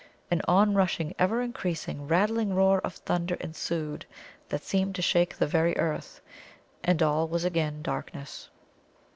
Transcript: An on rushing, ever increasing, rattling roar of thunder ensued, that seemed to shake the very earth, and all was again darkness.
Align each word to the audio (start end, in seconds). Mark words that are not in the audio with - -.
An 0.31 0.41
on 0.47 0.73
rushing, 0.73 1.13
ever 1.19 1.43
increasing, 1.43 2.07
rattling 2.07 2.55
roar 2.55 2.79
of 2.81 2.95
thunder 2.95 3.35
ensued, 3.35 4.07
that 4.49 4.63
seemed 4.63 4.95
to 4.95 5.01
shake 5.03 5.37
the 5.37 5.45
very 5.45 5.77
earth, 5.77 6.21
and 6.83 7.03
all 7.03 7.27
was 7.27 7.45
again 7.45 7.83
darkness. 7.83 8.49